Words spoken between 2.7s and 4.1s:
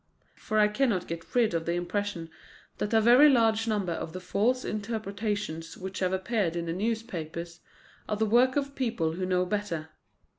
that a very large number